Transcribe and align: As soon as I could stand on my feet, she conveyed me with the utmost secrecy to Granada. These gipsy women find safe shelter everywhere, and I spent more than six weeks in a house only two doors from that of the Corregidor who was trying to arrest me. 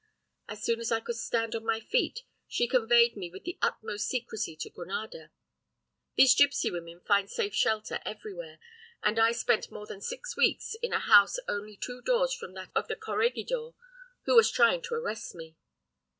As 0.49 0.63
soon 0.63 0.79
as 0.79 0.91
I 0.91 0.99
could 0.99 1.15
stand 1.17 1.53
on 1.55 1.63
my 1.63 1.79
feet, 1.79 2.23
she 2.47 2.67
conveyed 2.67 3.15
me 3.15 3.29
with 3.29 3.43
the 3.43 3.59
utmost 3.61 4.07
secrecy 4.07 4.55
to 4.55 4.69
Granada. 4.71 5.29
These 6.15 6.33
gipsy 6.33 6.71
women 6.71 7.01
find 7.01 7.29
safe 7.29 7.53
shelter 7.53 7.99
everywhere, 8.03 8.57
and 9.03 9.19
I 9.19 9.31
spent 9.31 9.69
more 9.71 9.85
than 9.85 10.01
six 10.01 10.35
weeks 10.35 10.75
in 10.81 10.91
a 10.91 10.97
house 10.97 11.37
only 11.47 11.77
two 11.77 12.01
doors 12.01 12.33
from 12.33 12.53
that 12.55 12.71
of 12.73 12.87
the 12.87 12.95
Corregidor 12.95 13.73
who 14.23 14.35
was 14.35 14.49
trying 14.49 14.81
to 14.85 14.95
arrest 14.95 15.35
me. 15.35 15.55